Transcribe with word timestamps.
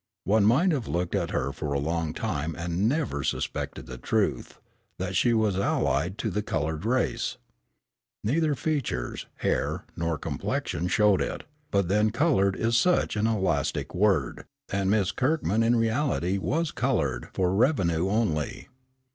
One 0.23 0.45
might 0.47 0.71
have 0.71 0.87
looked 0.87 1.13
at 1.13 1.29
her 1.29 1.51
for 1.51 1.73
a 1.73 1.79
long 1.79 2.11
time 2.15 2.55
and 2.55 2.89
never 2.89 3.23
suspected 3.23 3.85
the 3.85 3.99
truth, 3.99 4.57
that 4.97 5.15
she 5.15 5.31
was 5.31 5.55
allied 5.57 6.17
to 6.17 6.31
the 6.31 6.41
colored 6.41 6.85
race. 6.85 7.37
Neither 8.23 8.55
features, 8.55 9.27
hair 9.35 9.85
nor 9.95 10.17
complexion 10.17 10.87
showed 10.87 11.21
it, 11.21 11.43
but 11.69 11.87
then 11.87 12.09
"colored" 12.09 12.55
is 12.55 12.77
such 12.77 13.15
an 13.15 13.27
elastic 13.27 13.93
word, 13.93 14.45
and 14.71 14.89
Miss 14.89 15.11
Kirkman 15.11 15.61
in 15.61 15.75
reality 15.75 16.39
was 16.39 16.71
colored 16.71 17.27
"for 17.31 17.53
revenue 17.53 18.09
only." 18.09 18.69